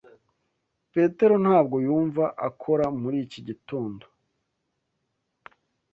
Petero 0.93 1.35
ntabwo 1.43 1.75
yumva 1.85 2.23
akora 2.47 2.85
muri 3.01 3.17
iki 3.25 3.39
gitondo. 3.47 4.03